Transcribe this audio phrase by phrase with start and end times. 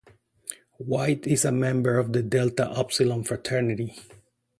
[0.79, 3.93] White is a member of The Delta Upsilon Fraternity.